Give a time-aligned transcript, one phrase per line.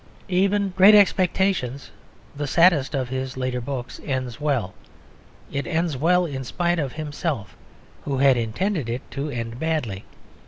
[0.33, 1.91] Even Great Expectations,
[2.35, 4.73] the saddest of his later books, ends well;
[5.51, 7.55] it ends well in spite of himself,
[8.05, 10.03] who had intended it to end badly.